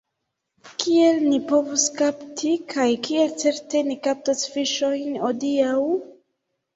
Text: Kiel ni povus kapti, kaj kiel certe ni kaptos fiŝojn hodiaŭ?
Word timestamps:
Kiel 0.83 1.17
ni 1.33 1.37
povus 1.49 1.83
kapti, 1.99 2.53
kaj 2.73 2.85
kiel 3.07 3.35
certe 3.43 3.81
ni 3.91 3.97
kaptos 4.07 4.41
fiŝojn 4.55 5.21
hodiaŭ? 5.25 5.75